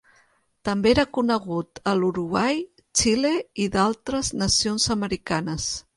També 0.67 0.89
era 0.93 1.03
conegut 1.17 1.81
a 1.91 1.93
l'Uruguai, 1.99 2.63
Xile 3.03 3.35
i 3.67 3.69
d'altres 3.77 4.33
nacions 4.45 4.93
americanes. 4.97 5.73